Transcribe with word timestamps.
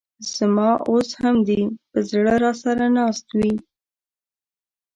ز 0.31 0.33
ما 0.55 0.69
اوس 0.89 1.09
هم 1.21 1.35
دي 1.47 1.59
په 1.89 1.97
زړه 2.11 2.33
راسره 2.43 2.85
ناست 2.97 3.27
وې 3.39 3.53